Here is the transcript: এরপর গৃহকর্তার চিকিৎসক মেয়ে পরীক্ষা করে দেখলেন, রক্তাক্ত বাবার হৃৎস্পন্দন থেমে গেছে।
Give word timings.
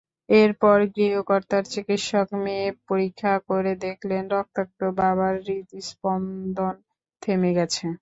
এরপর 0.33 0.77
গৃহকর্তার 0.95 1.63
চিকিৎসক 1.73 2.27
মেয়ে 2.43 2.67
পরীক্ষা 2.87 3.33
করে 3.49 3.71
দেখলেন, 3.85 4.23
রক্তাক্ত 4.33 4.79
বাবার 4.97 5.35
হৃৎস্পন্দন 5.45 6.75
থেমে 7.21 7.51
গেছে। 7.57 7.85